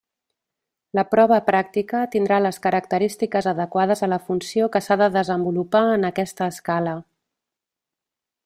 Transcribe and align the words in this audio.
La 0.99 1.01
prova 1.09 1.37
pràctica 1.49 1.99
tindrà 2.15 2.39
les 2.45 2.59
característiques 2.63 3.49
adequades 3.53 4.03
a 4.07 4.11
la 4.15 4.21
funció 4.31 4.71
que 4.77 4.83
s'ha 4.87 4.99
de 5.05 5.13
desenvolupar 5.19 5.85
en 5.99 6.13
aquesta 6.13 6.53
escala. 6.57 6.97